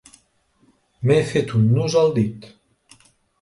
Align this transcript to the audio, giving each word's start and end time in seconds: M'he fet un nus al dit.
M'he 1.07 1.17
fet 1.33 1.53
un 1.59 1.67
nus 1.75 1.99
al 2.01 2.11
dit. 2.17 2.49